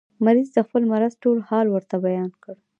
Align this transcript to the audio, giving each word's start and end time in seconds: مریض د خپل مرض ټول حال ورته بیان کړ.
مریض 0.25 0.49
د 0.53 0.57
خپل 0.67 0.83
مرض 0.91 1.13
ټول 1.23 1.37
حال 1.47 1.67
ورته 1.69 1.95
بیان 2.05 2.31
کړ. 2.43 2.55